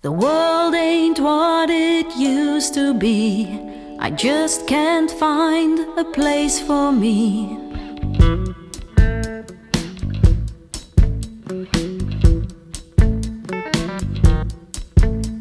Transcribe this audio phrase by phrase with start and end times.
[0.00, 3.58] The world ain't what it used to be.
[3.98, 7.58] I just can't find a place for me.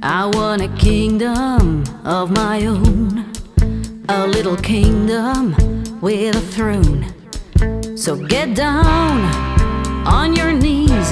[0.01, 3.31] I want a kingdom of my own,
[4.09, 5.53] a little kingdom
[6.01, 7.05] with a throne.
[7.95, 9.21] So get down
[10.07, 11.11] on your knees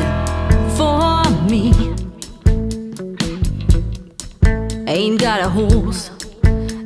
[4.95, 6.09] Ain't got a horse,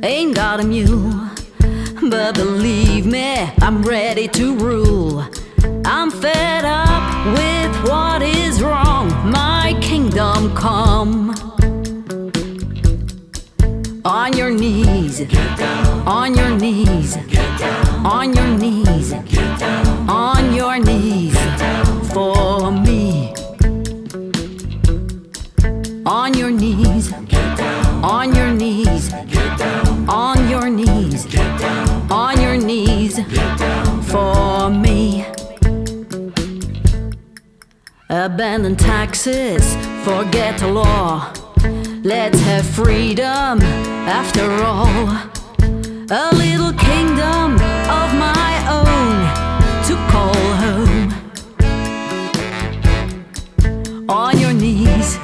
[0.02, 1.30] ain't got a mule,
[2.10, 5.24] but believe me, I'm ready to rule.
[5.84, 7.04] I'm fed up
[7.36, 11.30] with what is wrong, my kingdom come.
[14.04, 15.20] On your knees,
[16.04, 17.16] on your knees,
[18.04, 19.12] on your knees,
[20.08, 21.29] on your knees
[28.02, 29.12] on your knees,
[30.08, 31.26] on your knees,
[32.10, 33.20] on your knees
[34.10, 35.26] for me.
[38.08, 41.32] Abandon taxes, forget the law.
[42.02, 43.60] Let's have freedom
[44.08, 45.08] after all.
[46.12, 49.20] A little kingdom of my own
[49.86, 51.12] to call home.
[54.08, 55.18] On your knees,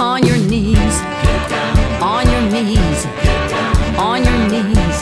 [0.00, 0.96] On your knees,
[2.02, 3.06] on your knees,
[3.96, 4.98] on your knees,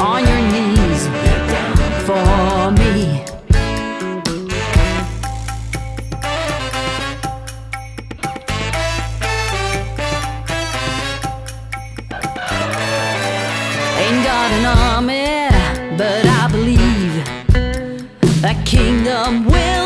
[0.00, 1.02] on your knees.
[2.06, 3.22] For me.
[14.02, 17.14] Ain't got an army, but I believe
[18.42, 19.79] a kingdom will